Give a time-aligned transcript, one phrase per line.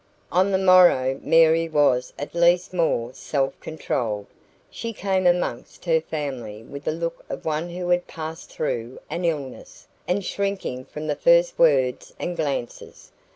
[0.31, 4.25] On the morrow Mary was at least more self controlled.
[4.71, 9.25] She came amongst her family with the look of one who had passed through an
[9.25, 13.11] illness, and shrinking from the first words and glances.